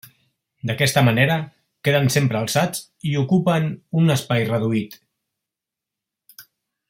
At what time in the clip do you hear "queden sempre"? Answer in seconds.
1.87-2.39